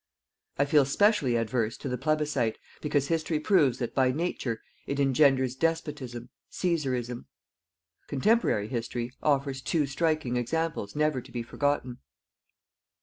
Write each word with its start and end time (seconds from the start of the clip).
I 0.57 0.65
feel 0.65 0.83
specially 0.83 1.35
adverse 1.35 1.77
to 1.77 1.87
the 1.87 1.95
plebiscit, 1.95 2.57
because 2.81 3.09
History 3.09 3.39
proves 3.39 3.77
that, 3.77 3.93
by 3.93 4.11
nature, 4.11 4.63
it 4.87 4.99
engenders 4.99 5.55
DESPOTISM, 5.55 6.27
CÆSARISM. 6.51 7.25
Contemporary 8.07 8.67
history 8.67 9.11
offers 9.21 9.61
two 9.61 9.85
striking 9.85 10.37
examples 10.37 10.95
never 10.95 11.21
to 11.21 11.31
be 11.31 11.43
forgotten. 11.43 11.99